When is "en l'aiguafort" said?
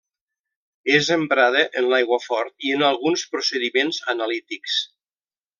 1.81-2.67